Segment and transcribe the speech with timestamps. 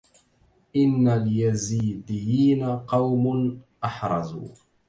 [0.75, 4.47] إن اليزيديين قوم أحرزوا